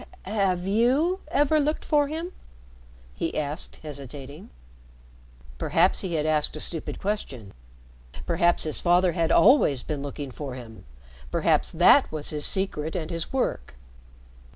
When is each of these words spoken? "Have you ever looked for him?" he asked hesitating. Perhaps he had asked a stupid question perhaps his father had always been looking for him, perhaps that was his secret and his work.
"Have 0.23 0.65
you 0.65 1.19
ever 1.27 1.59
looked 1.59 1.85
for 1.85 2.07
him?" 2.07 2.31
he 3.13 3.37
asked 3.37 3.75
hesitating. 3.83 4.49
Perhaps 5.59 6.01
he 6.01 6.15
had 6.15 6.25
asked 6.25 6.55
a 6.55 6.59
stupid 6.59 6.97
question 6.99 7.53
perhaps 8.25 8.63
his 8.63 8.81
father 8.81 9.11
had 9.11 9.31
always 9.31 9.83
been 9.83 10.01
looking 10.01 10.31
for 10.31 10.55
him, 10.55 10.85
perhaps 11.29 11.71
that 11.71 12.11
was 12.11 12.31
his 12.31 12.47
secret 12.47 12.95
and 12.95 13.11
his 13.11 13.31
work. 13.31 13.75